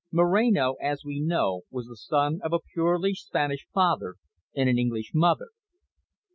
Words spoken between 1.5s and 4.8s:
was the son of a purely Spanish father and an